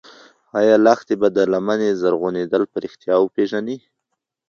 ایا 0.59 0.75
لښتې 0.85 1.15
به 1.21 1.27
د 1.37 1.37
لمنې 1.53 1.89
زرغونېدل 2.01 2.63
په 2.71 2.77
رښتیا 2.83 3.15
وپېژني؟ 3.19 3.77